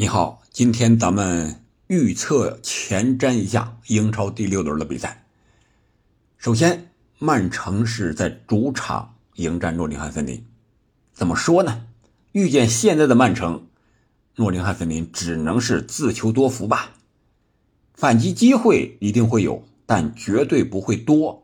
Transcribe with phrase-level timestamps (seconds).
[0.00, 5.26] 你好，今天咱们预测前瞻一下英超第六轮的比赛。
[6.36, 10.46] 首先，曼城是在主场迎战诺丁汉森林。
[11.12, 11.84] 怎么说呢？
[12.30, 13.66] 遇见现在的曼城，
[14.36, 16.92] 诺丁汉森林只能是自求多福吧。
[17.92, 21.42] 反击机会一定会有，但绝对不会多。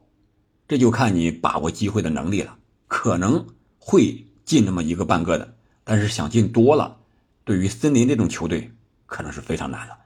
[0.69, 2.57] 这就看你把握机会的能力了。
[2.87, 3.49] 可能
[3.81, 6.99] 会进那么一个半个的，但是想进多了。
[7.45, 8.73] 对于森林这种球队，
[9.07, 9.99] 可能是非常难了。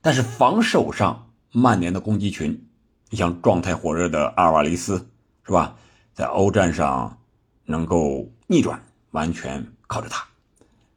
[0.00, 2.66] 但是防守上，曼联的攻击群，
[3.10, 5.08] 你像状态火热的阿尔瓦雷斯，
[5.46, 5.76] 是吧？
[6.12, 7.18] 在欧战上
[7.64, 10.26] 能够逆转，完全靠着他。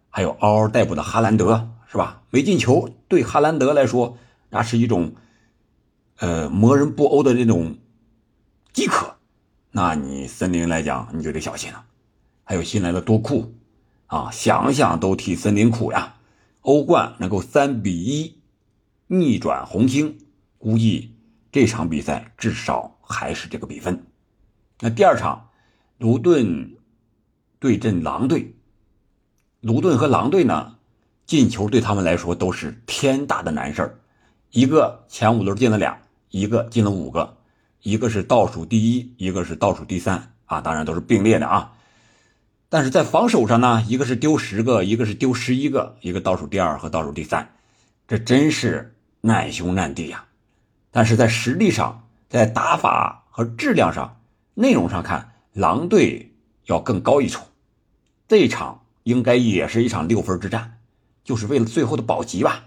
[0.09, 2.23] 还有嗷嗷待哺的哈兰德，是吧？
[2.29, 4.17] 没进球对哈兰德来说，
[4.49, 5.13] 那是一种，
[6.17, 7.77] 呃，磨人不欧的这种
[8.73, 9.15] 饥渴。
[9.71, 11.85] 那你森林来讲，你就得小心了。
[12.43, 13.54] 还有新来的多库。
[14.07, 16.15] 啊，想想都替森林苦呀！
[16.61, 18.39] 欧冠能够三比一
[19.07, 20.17] 逆转红星，
[20.57, 21.15] 估计
[21.51, 24.05] 这场比赛至少还是这个比分。
[24.79, 25.49] 那第二场，
[25.97, 26.75] 卢顿
[27.59, 28.55] 对阵狼队，
[29.61, 30.75] 卢顿和狼队呢，
[31.25, 33.99] 进球对他们来说都是天大的难事
[34.51, 37.37] 一个前五轮进了俩，一个进了五个，
[37.81, 41.73] 一个是倒数第一，一个是倒数第三啊，当然都是并列的啊。
[42.67, 47.53] 但是在防守上呢，一个是丢十个，一个是丢十一个，一个倒数第二和倒数第三，
[48.07, 50.25] 这真是难兄难弟呀。
[50.91, 54.19] 但是在实力上，在打法和质量上、
[54.55, 56.33] 内容上看，狼队
[56.65, 57.45] 要更高一筹。
[58.27, 60.79] 这一场应该也是一场六分之战，
[61.23, 62.65] 就是为了最后的保级吧。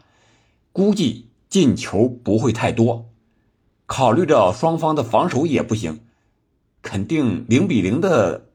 [0.73, 3.11] 估计进球不会太多，
[3.85, 6.01] 考虑着双方的防守也不行，
[6.83, 8.47] 肯定零比零的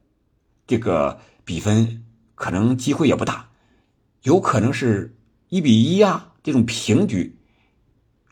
[0.66, 1.20] 这个。
[1.46, 2.04] 比分
[2.36, 3.50] 可能机会也不大，
[4.24, 5.16] 有可能是
[5.50, 7.36] 一比一啊，这种平局，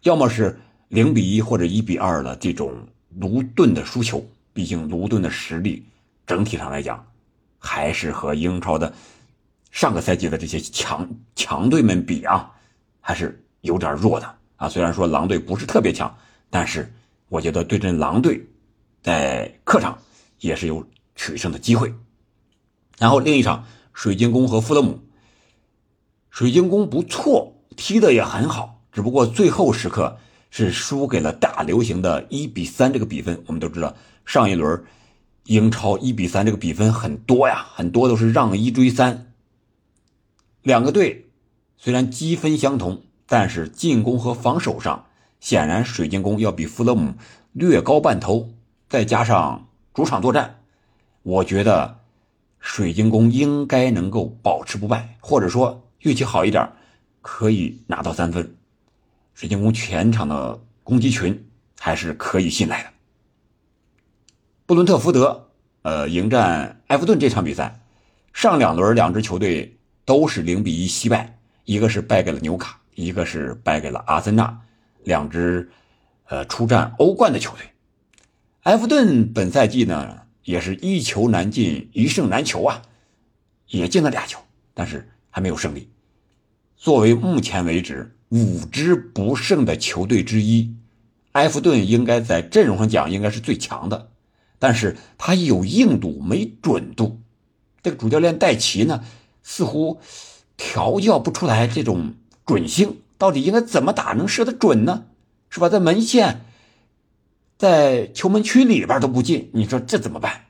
[0.03, 2.87] 要么是零比一或者一比二的这种
[3.17, 4.25] 卢顿的输球。
[4.53, 5.85] 毕竟卢顿的实力
[6.27, 7.05] 整体上来讲，
[7.57, 8.93] 还是和英超的
[9.71, 12.51] 上个赛季的这些强强队们比啊，
[12.99, 14.67] 还是有点弱的啊。
[14.67, 16.13] 虽然说狼队不是特别强，
[16.49, 16.91] 但是
[17.29, 18.45] 我觉得对阵狼队，
[19.01, 19.97] 在客场
[20.41, 20.85] 也是有
[21.15, 21.93] 取胜的机会。
[23.01, 24.99] 然后另一场，水晶宫和富勒姆。
[26.29, 30.19] 水晶宫不错，踢的也很好，只不过最后时刻
[30.51, 33.43] 是输给了大流行的一比三这个比分。
[33.47, 34.83] 我们都知道，上一轮
[35.45, 39.33] 英超一比三这个比分很多呀，很多都是让一追三。
[40.61, 41.31] 两个队
[41.77, 45.07] 虽然积分相同，但是进攻和防守上，
[45.39, 47.15] 显然水晶宫要比富勒姆
[47.51, 48.51] 略高半头。
[48.87, 50.59] 再加上主场作战，
[51.23, 52.00] 我觉得。
[52.61, 56.71] 水晶宫应该能够保持不败，或者说运气好一点，
[57.21, 58.55] 可以拿到三分。
[59.33, 61.47] 水晶宫全场的攻击群
[61.79, 62.89] 还是可以信赖的。
[64.67, 65.49] 布伦特福德，
[65.81, 67.81] 呃，迎战埃弗顿这场比赛，
[68.31, 74.61] 上两轮两支球队都是零比一惜败，一个是败给了纽卡，一个是败给了阿森纳，
[75.03, 75.69] 两支
[76.27, 77.65] 呃出战欧冠的球队。
[78.63, 80.20] 埃弗顿本赛季呢？
[80.43, 82.81] 也是一球难进，一胜难求啊，
[83.67, 84.39] 也进了俩球，
[84.73, 85.89] 但是还没有胜利。
[86.77, 90.73] 作为目前为止五支不胜的球队之一，
[91.33, 94.09] 埃弗顿应该在阵容上讲应该是最强的，
[94.57, 97.19] 但是他有硬度没准度。
[97.83, 99.03] 这个主教练戴奇呢，
[99.43, 99.99] 似乎
[100.57, 102.15] 调教不出来这种
[102.45, 105.05] 准性，到底应该怎么打能射得准呢？
[105.49, 105.69] 是吧？
[105.69, 106.45] 在门线。
[107.61, 110.45] 在球门区里边都不进，你说这怎么办？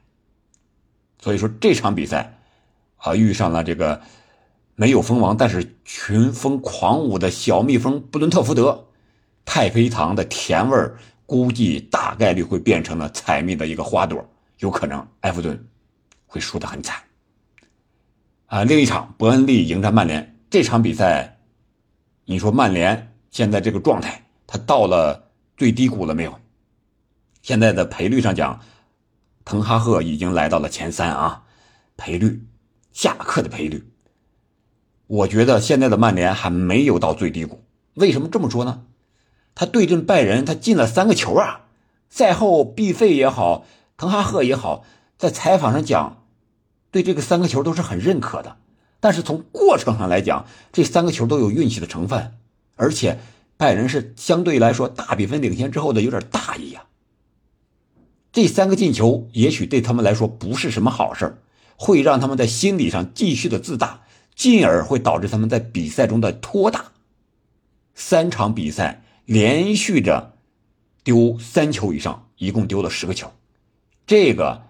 [1.19, 2.39] 所以说这场比赛，
[2.95, 4.01] 啊，遇上了这个
[4.75, 8.87] 没有蜂王但是群蜂狂舞的小蜜蜂布伦特福德，
[9.43, 10.77] 太妃糖的甜味
[11.25, 14.25] 估计大概率会变成了采蜜的一个花朵，
[14.59, 15.67] 有可能埃弗顿
[16.25, 16.95] 会输得很惨。
[18.45, 21.37] 啊，另一场伯恩利迎战曼联这场比赛，
[22.23, 26.39] 你说曼联现在这个状态，他到了最低谷了没有？
[27.41, 28.59] 现在的赔率上讲，
[29.43, 31.43] 滕哈赫已经来到了前三啊，
[31.97, 32.45] 赔率
[32.91, 33.91] 下课的赔率。
[35.07, 37.63] 我觉得现在的曼联还没有到最低谷。
[37.95, 38.83] 为什么这么说呢？
[39.53, 41.65] 他对阵拜仁，他进了三个球啊。
[42.09, 43.65] 赛后毕费也好，
[43.97, 44.85] 滕哈赫也好，
[45.17, 46.23] 在采访上讲，
[46.91, 48.57] 对这个三个球都是很认可的。
[48.99, 52.33] 但是从过程上来讲，这三个球都有运气的成分，
[52.75, 53.19] 而且
[53.57, 56.85] 拜仁是相对来说大比分领先之后的有点大意啊。
[58.31, 61.37] 这三个进球也许对他们来说不是什么好事
[61.75, 64.03] 会让他们在心理上继续的自大，
[64.35, 66.91] 进而会导致他们在比赛中的拖大。
[67.93, 70.33] 三场比赛连续着
[71.03, 73.31] 丢三球以上，一共丢了十个球，
[74.05, 74.63] 这个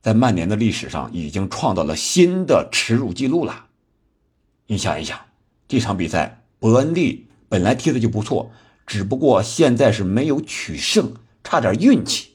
[0.00, 3.66] 在曼联的历史上已经创造了新的耻辱记录了。
[4.66, 5.18] 你想一想，
[5.68, 8.50] 这场比赛伯恩利本来踢的就不错，
[8.86, 12.33] 只不过现在是没有取胜，差点运气。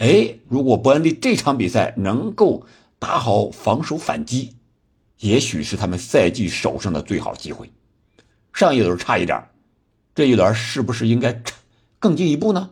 [0.00, 2.64] 哎，如果伯恩利这场比赛能够
[2.98, 4.56] 打好防守反击，
[5.18, 7.70] 也许是他们赛季首胜的最好机会。
[8.54, 9.46] 上一轮差一点，
[10.14, 11.42] 这一轮是不是应该
[11.98, 12.70] 更进一步呢？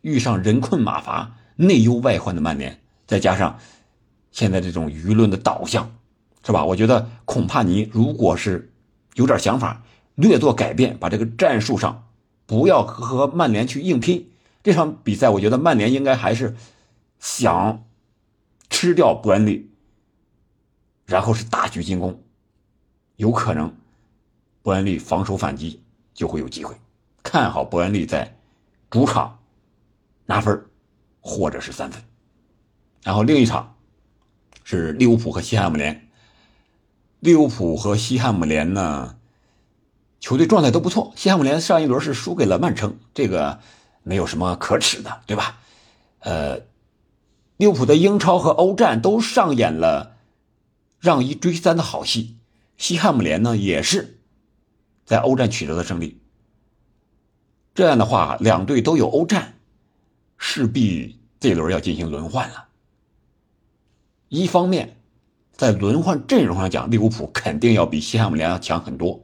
[0.00, 3.58] 遇上人困马乏、内忧外患的曼联，再加上
[4.32, 5.94] 现在这种舆论的导向，
[6.46, 6.64] 是吧？
[6.64, 8.72] 我觉得恐怕你如果是
[9.16, 9.82] 有点想法，
[10.14, 12.08] 略作改变，把这个战术上
[12.46, 14.26] 不要和曼联去硬拼。
[14.68, 16.54] 这场比赛，我觉得曼联应该还是
[17.18, 17.86] 想
[18.68, 19.70] 吃掉伯恩利，
[21.06, 22.22] 然后是大举进攻，
[23.16, 23.74] 有可能
[24.60, 25.82] 伯恩利防守反击
[26.12, 26.76] 就会有机会。
[27.22, 28.36] 看好伯恩利在
[28.90, 29.38] 主场
[30.26, 30.66] 拿分
[31.22, 32.02] 或者是三分。
[33.02, 33.74] 然后另一场
[34.64, 36.10] 是利物浦和西汉姆联。
[37.20, 39.16] 利物浦和西汉姆联呢，
[40.20, 41.14] 球队状态都不错。
[41.16, 43.60] 西汉姆联上一轮是输给了曼城，这个。
[44.08, 45.60] 没有什么可耻的，对吧？
[46.20, 46.62] 呃，
[47.58, 50.16] 利物浦的英超和欧战都上演了
[50.98, 52.38] 让一追三的好戏。
[52.78, 54.18] 西汉姆联呢，也是
[55.04, 56.22] 在欧战取得了胜利。
[57.74, 59.58] 这样的话，两队都有欧战，
[60.38, 62.68] 势必这轮要进行轮换了。
[64.28, 64.96] 一方面，
[65.52, 69.20] 在轮换阵容上讲，利物浦肯定要比西汉姆联要强很多；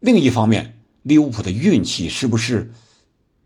[0.00, 2.70] 另一方面，利物浦的运气是不是？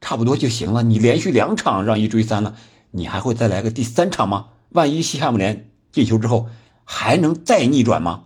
[0.04, 0.82] 差不多就行了。
[0.82, 2.54] 你连续两场让一追三了，
[2.90, 4.50] 你还会再来个第三场吗？
[4.68, 6.46] 万一西汉姆联进球之后
[6.84, 8.24] 还能再逆转吗？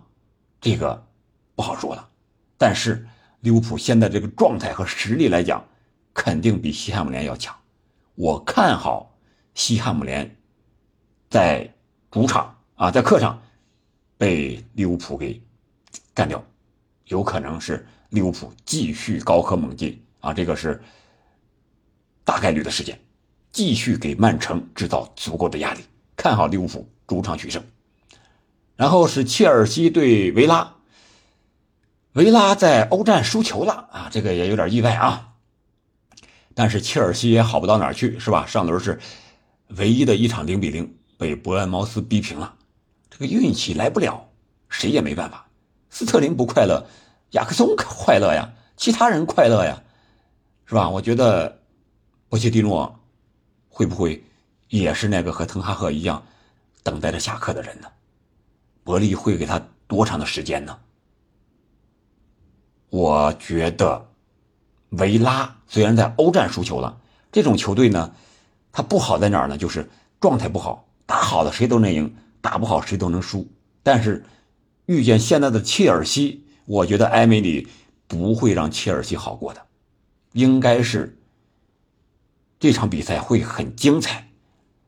[0.59, 1.07] 这个
[1.55, 2.09] 不好说了。
[2.57, 3.07] 但是
[3.39, 5.65] 利物浦现在这个状态和实力来讲，
[6.13, 7.55] 肯定比西汉姆联要强。
[8.15, 9.17] 我看好
[9.53, 10.35] 西汉姆联
[11.29, 11.73] 在
[12.11, 13.41] 主场啊，在客场
[14.17, 15.41] 被利物浦给
[16.13, 16.43] 干掉，
[17.05, 20.83] 有可能是利物浦继续高歌猛进啊，这个是。
[22.29, 22.99] 大概率的事件，
[23.51, 25.81] 继续给曼城制造足够的压力，
[26.15, 27.63] 看好利物浦主场取胜。
[28.75, 30.75] 然后是切尔西对维拉，
[32.13, 35.29] 维拉在欧战输球了啊，这个也有点意外啊。
[36.53, 38.45] 但是切尔西也好不到哪儿去，是吧？
[38.45, 38.99] 上轮是
[39.69, 42.53] 唯一的一场零比零被伯恩茅斯逼平了，
[43.09, 44.29] 这个运气来不了，
[44.69, 45.47] 谁也没办法。
[45.89, 46.85] 斯特林不快乐，
[47.31, 49.81] 亚克松快乐呀，其他人快乐呀，
[50.67, 50.87] 是吧？
[50.91, 51.57] 我觉得。
[52.29, 52.99] 波切蒂诺
[53.67, 54.23] 会不会
[54.67, 56.23] 也是那个和滕哈赫一样
[56.83, 57.87] 等待着下课的人呢？
[58.83, 60.77] 伯利会给他多长的时间呢？
[62.91, 64.07] 我觉得
[64.89, 68.13] 维拉虽然在欧战输球了，这种球队呢，
[68.71, 69.57] 他不好在哪儿呢？
[69.57, 69.89] 就是
[70.19, 73.47] 状态不好，打好了谁都能赢，打不好谁都能输。
[73.81, 74.23] 但是
[74.85, 77.67] 遇见现在的切尔西，我觉得埃梅里
[78.07, 79.65] 不会让切尔西好过的，
[80.33, 81.15] 应该是。
[82.59, 84.27] 这场比赛会很精彩，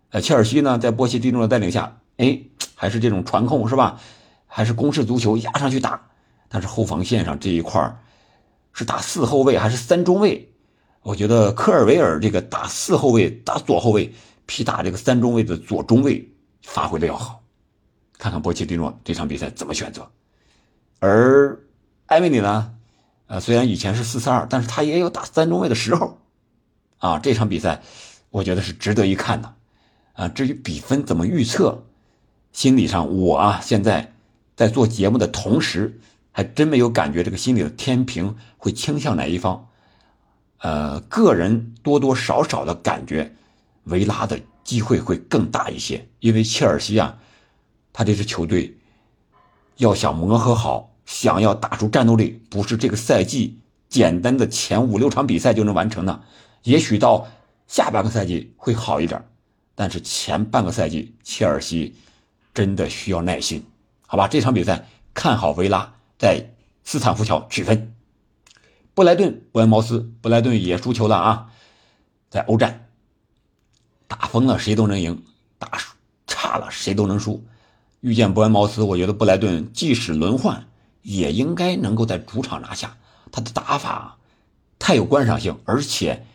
[0.09, 2.41] 呃，切尔西呢，在波切蒂诺的带领下，哎，
[2.75, 3.97] 还是这种传控是吧？
[4.45, 6.01] 还是攻势足球压上去打，
[6.49, 7.97] 但是后防线上这一块
[8.73, 10.51] 是打四后卫还是三中卫？
[11.01, 14.13] 我觉得科尔维尔这个打四后卫、打左后卫，
[14.45, 16.29] 比打这个三中卫的左中卫
[16.63, 17.41] 发挥的要好。
[18.17, 20.05] 看看波切蒂诺这场比赛怎么选择。
[20.99, 21.57] 而
[22.07, 22.73] 埃梅里呢，
[23.27, 26.20] 呃，虽然以前是四四二，但是他也有打三中卫的时候。
[27.01, 27.81] 啊，这场比赛，
[28.29, 29.53] 我觉得是值得一看的，
[30.13, 31.83] 啊，至于比分怎么预测，
[32.51, 34.13] 心理上我啊，现在
[34.55, 35.99] 在做节目的同时，
[36.31, 39.67] 还真没有感觉这个心理的天平会倾向哪一方，
[40.59, 43.33] 呃，个人多多少少的感觉，
[43.85, 47.17] 维拉的机会会更大一些，因为切尔西啊，
[47.91, 48.77] 他这支球队
[49.77, 53.57] 要想磨合好，想要打出战斗力，不是这个赛季
[53.89, 56.21] 简单的前五六场比赛就能完成的。
[56.63, 57.27] 也许到
[57.67, 59.23] 下半个赛季会好一点，
[59.73, 61.95] 但是前半个赛季切尔西
[62.53, 63.65] 真的需要耐心，
[64.05, 64.27] 好吧？
[64.27, 66.53] 这场比赛看好维拉在
[66.83, 67.95] 斯坦福桥取分。
[68.93, 71.51] 布莱顿伯恩茅斯，布莱顿也输球了啊，
[72.29, 72.89] 在欧战
[74.07, 75.23] 打疯了谁都能赢，
[75.57, 75.79] 打
[76.27, 77.43] 差了谁都能输。
[78.01, 80.67] 遇见伯恩茅斯，我觉得布莱顿即使轮换
[81.01, 82.97] 也应该能够在主场拿下。
[83.31, 84.17] 他的打法
[84.77, 86.27] 太有观赏性，而且。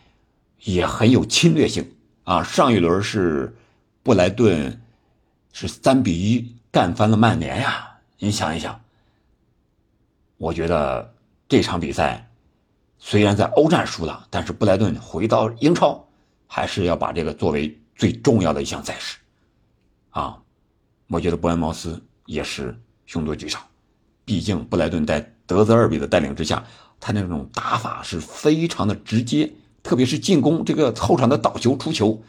[0.64, 1.92] 也很有侵略性
[2.24, 2.42] 啊！
[2.42, 3.54] 上一轮是
[4.02, 4.80] 布莱顿
[5.52, 7.98] 是三比一干翻了曼联呀！
[8.18, 8.80] 你想一想，
[10.38, 11.14] 我觉得
[11.48, 12.28] 这场比赛
[12.98, 16.04] 虽然在欧战输了，但是布莱顿回到英超
[16.46, 19.18] 还是要把这个作为最重要的一项赛事
[20.10, 20.38] 啊。
[21.08, 23.60] 我觉得伯恩茅斯也是凶多吉少，
[24.24, 26.64] 毕竟布莱顿在德泽尔比的带领之下，
[26.98, 29.52] 他那种打法是非常的直接，
[29.86, 32.20] 特别是进攻这个后场的倒球、出球，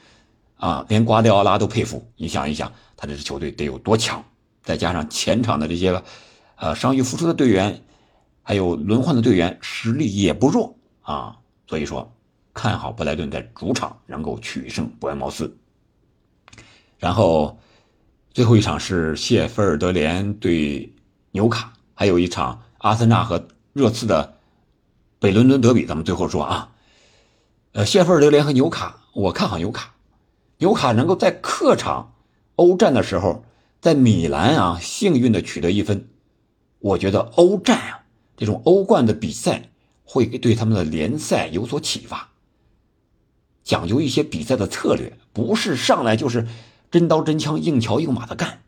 [0.58, 2.08] 啊，连瓜迪奥拉都佩服。
[2.16, 4.24] 你想一想，他这支球队得有多强？
[4.62, 6.04] 再加上前场的这些个，
[6.58, 7.84] 呃，伤愈复出的队员，
[8.44, 11.36] 还有轮换的队员，实力也不弱啊。
[11.66, 12.14] 所以说，
[12.54, 15.58] 看好布莱顿在主场能够取胜伯恩茅斯，
[17.00, 17.58] 然后。
[18.34, 20.94] 最后一场是谢菲尔德联对
[21.32, 24.32] 纽卡，还有一场阿森纳和热刺的
[25.18, 25.88] 北伦敦德比。
[25.88, 26.70] 咱们最后说啊，
[27.78, 29.94] 呃，谢菲尔德联和纽卡，我看好纽卡。
[30.58, 32.16] 纽卡能够在客场
[32.56, 33.46] 欧战的时候，
[33.80, 36.08] 在米兰啊幸运的取得一分，
[36.80, 38.00] 我觉得欧战啊
[38.36, 39.70] 这种欧冠的比赛
[40.04, 42.30] 会对他们的联赛有所启发，
[43.64, 46.48] 讲究一些比赛的策略，不是上来就是。
[46.90, 48.62] 真刀真枪、硬桥硬马的干，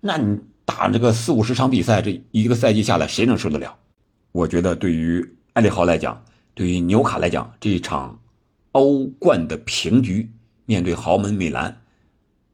[0.00, 3.74] 那你打这个四五十场比赛，这一个赛季下来，谁能受得了？
[4.32, 6.22] 我觉得对于埃里豪来讲，
[6.54, 8.20] 对于纽卡来讲，这一场
[8.74, 10.32] 欧冠的平局，
[10.66, 11.80] 面对豪门米兰，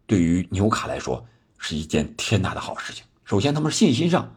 [0.07, 3.05] 对于纽卡来说是一件天大的好事情。
[3.25, 4.37] 首先，他们信心上，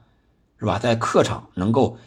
[0.58, 1.98] 是吧，在客场能够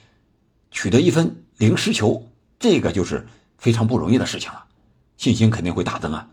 [0.71, 3.27] 取得一分零失球，这个就是
[3.59, 4.65] 非常不容易的事情了，
[5.19, 6.31] 信心肯定会大增啊。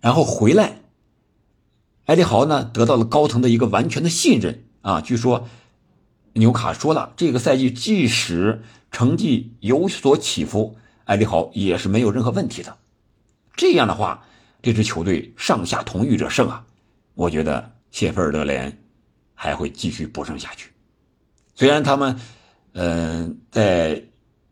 [0.00, 0.78] 然后回来。
[2.04, 5.00] 埃里豪呢得到了高层的一个完全的信任啊！
[5.00, 5.48] 据说
[6.34, 10.76] 纽卡说了，这个赛季即使成绩有所起伏，
[11.08, 12.74] 埃里豪也是没有任何问题的。
[13.56, 14.22] 这样的话，
[14.62, 16.64] 这支球队上下同欲者胜啊！
[17.14, 18.74] 我觉得谢菲尔德联
[19.34, 20.70] 还会继续搏胜下去。
[21.54, 22.20] 虽然他们，
[22.74, 24.02] 嗯，在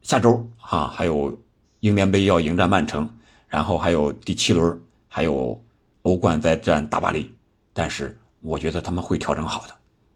[0.02, 1.38] 下周哈还有
[1.80, 3.08] 英联杯要迎战曼城，
[3.48, 5.62] 然后还有第七轮，还有
[6.02, 7.32] 欧冠在战大巴黎。
[7.72, 9.74] 但是我觉得他们会调整好的，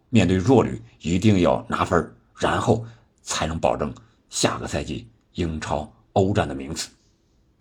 [0.09, 2.85] 面对弱旅一定要拿分，然后
[3.23, 3.95] 才能保证
[4.31, 6.89] 下个赛季英超欧战的名次。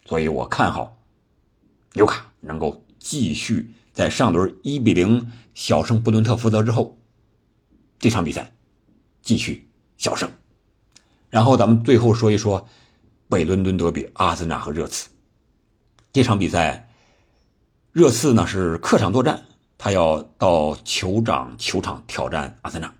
[0.06, 0.98] 所以我看好
[1.94, 6.98] 纽卡能够继续在上轮一比零小胜布伦特福德之后，
[8.00, 8.51] 这场比赛
[9.22, 10.29] 继续小胜。
[11.29, 12.68] 然后咱们最后说一说
[13.27, 15.10] 北伦敦德比，阿森纳和热刺
[16.12, 16.89] 这场比赛，
[17.91, 19.44] 热刺呢是客场作战。
[19.77, 22.94] 他要到酋长球场挑战阿森纳，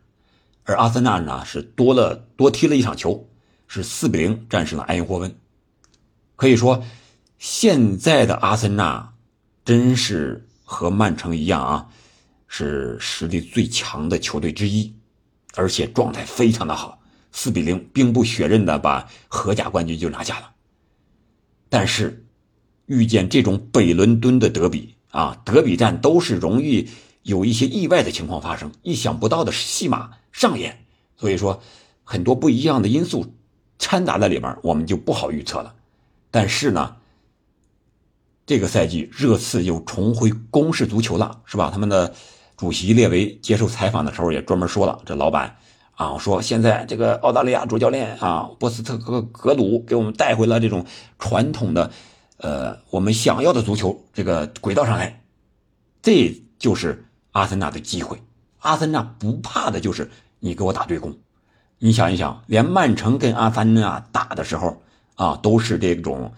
[0.64, 3.28] 而阿森纳呢是多了多踢了一场球，
[3.68, 5.39] 是四比零战胜了埃因霍温。
[6.40, 6.82] 可以说，
[7.38, 9.14] 现在的阿森纳
[9.66, 11.90] 真是和曼城一样啊，
[12.48, 14.96] 是实力最强的球队之一，
[15.56, 16.98] 而且状态非常的好，
[17.34, 20.50] 四比零兵不血刃的把荷甲冠军就拿下了。
[21.68, 22.26] 但是，
[22.86, 24.96] 遇见这种北伦敦的德比。
[25.12, 26.88] 啊，德比战都是容易
[27.24, 30.86] 有一些意外的情况发生，意想不到的戏码上演，
[31.18, 31.62] 所以说
[32.06, 33.36] 很多不一样的因素
[33.78, 35.76] 掺杂在里面，我们就不好预测了。
[36.32, 36.96] 但是呢，
[38.46, 41.70] 这个赛季热刺又重回攻势足球了，是吧？
[41.72, 42.14] 他们的
[42.58, 45.58] 主席列维接受采访的时候也专门说了，这老板
[45.96, 50.86] 啊说现在这个澳大利亚主教练啊波斯特格格鲁给我们带回了这种
[51.18, 51.92] 传统的。
[52.42, 55.24] 呃，我们想要的足球这个轨道上来，
[56.02, 58.18] 这就是阿森纳的机会。
[58.60, 60.10] 阿森纳不怕的就是
[60.40, 61.18] 你给我打对攻。
[61.80, 64.82] 你想一想，连曼城跟阿森纳打的时候
[65.20, 66.32] 啊，都是这种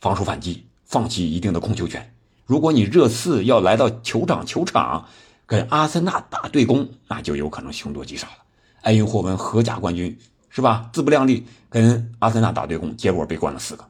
[0.00, 2.14] 防守反击，放弃一定的控球权。
[2.46, 5.04] 如果你热刺要来到球场球场
[5.46, 8.34] 跟阿森纳打对攻，那就有可能凶多吉少了。
[8.82, 10.16] 埃因霍温荷甲冠军
[10.48, 10.88] 是吧？
[10.92, 13.84] 自不量力跟阿森纳打对攻，结果被灌了四个。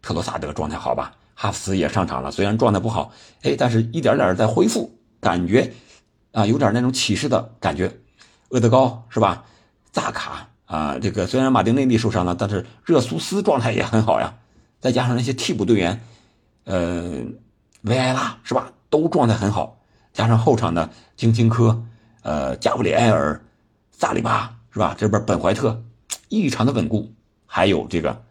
[0.00, 3.12] 特罗萨德状态好吧，哈弗斯也上场了，虽然状态不好，
[3.42, 4.90] 哎，但是一点点在恢复，
[5.20, 5.70] 感觉
[6.32, 7.94] 啊有点那种起势的感觉。
[8.48, 9.44] 厄德高是吧？
[9.92, 14.32] 萨卡啊，这个虽然马丁内利受伤了，但是热苏斯状态也很好呀。
[14.78, 16.00] 再加上那些替补队员，
[16.62, 17.24] 呃，
[17.82, 19.80] 维埃拉是吧，都状态很好。
[20.12, 21.82] 加上后场的金钦科、
[22.22, 23.44] 呃，加布里埃尔、
[23.90, 24.94] 萨里巴是吧？
[24.96, 25.82] 这边本怀特
[26.28, 27.12] 异常的稳固，
[27.46, 28.22] 还有这个。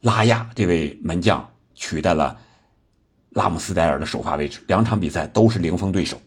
[0.00, 2.36] 拉亚这位门将取代了
[3.30, 6.20] 拉姆斯戴尔的首发位置，两场比赛都是零封对手。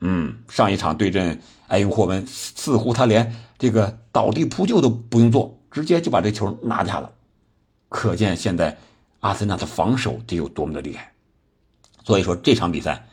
[0.00, 7.12] 嗯，上一场对阵埃因霍温，似乎他连这个倒地扑救都不用做，直接就把这球拿下了。
[7.88, 8.78] 可见现在
[9.20, 11.12] 阿森纳的防守得有多么的厉害。
[12.04, 13.06] 所以说这场比赛，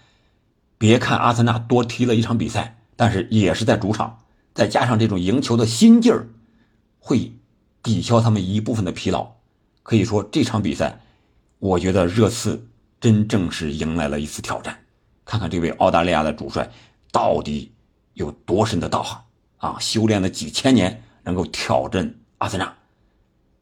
[0.77, 4.21] 别看阿森纳多踢了一场比赛，但是也是在主场，
[4.53, 6.29] 再加上这种赢球的心劲儿，
[6.99, 7.33] 会
[7.83, 9.33] 抵消他们一部分的疲劳。
[9.83, 11.01] 可以说这场比赛，
[11.59, 12.67] 我觉得热刺
[13.01, 14.79] 真正是迎来了一次挑战。
[15.27, 16.71] 看看这位澳大利亚的主帅
[17.11, 17.73] 到底
[18.13, 19.21] 有多深的道行
[19.57, 19.77] 啊！
[19.77, 22.73] 修炼了几千年，能够挑战阿森纳。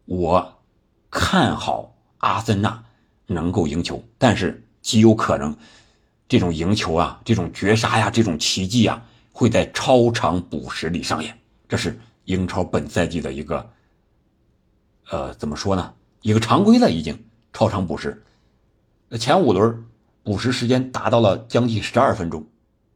[0.06, 0.62] 我
[1.10, 2.84] 看好阿森纳
[3.26, 5.58] 能够赢球，但是极有可能
[6.30, 11.36] 这种赢球啊、这种绝杀呀、这种奇迹啊，会在超长补时里上演。
[11.68, 13.68] 这是英超本赛季的一个，
[15.10, 15.96] 呃，怎么说呢？
[16.22, 18.24] 一个常规了，已经超长补时。
[19.20, 19.84] 前五轮
[20.26, 22.46] 补时时间达到了将近十二分钟，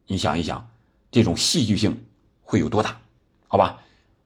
[0.08, 0.70] 你想一想，
[1.10, 2.06] 这种戏剧性
[2.42, 2.98] 会有多大？
[3.48, 3.80] 好吧，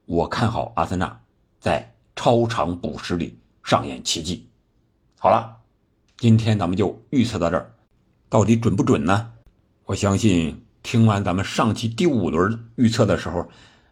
[0.06, 1.20] 我看好阿森纳
[1.60, 1.88] 在。
[2.16, 4.48] 超长补时里上演奇迹。
[5.18, 5.56] 好了，
[6.16, 7.74] 今天咱们就预测到这儿，
[8.28, 9.32] 到底准不准呢？
[9.84, 13.48] 我相信听完咱们上期第五轮预测的时候，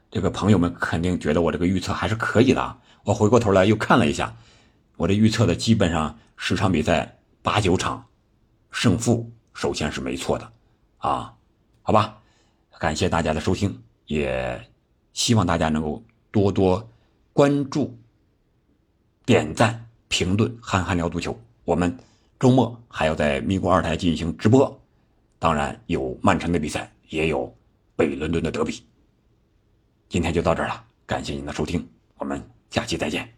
[0.08, 2.78] 这个朋友们肯定觉得我这个预测还是可以的。
[3.02, 4.36] 我回过头来又看了一下，
[4.96, 8.06] 我这预测的基本上十场比赛八九场
[8.72, 10.52] 胜负，首先是没错的
[10.98, 11.32] 啊。
[11.82, 12.20] 好吧，
[12.80, 14.60] 感谢大家的收听，也
[15.12, 16.90] 希望大家能够多多
[17.32, 17.96] 关注。
[19.24, 21.38] 点赞、评论，憨憨聊足球。
[21.64, 21.96] 我们
[22.40, 24.80] 周末还要在咪咕二台进行直播，
[25.38, 27.54] 当然有曼城的比赛，也有
[27.94, 28.84] 北伦敦的德比。
[30.08, 33.32] 今天就到这儿了，感谢您的收听，我们下期再见。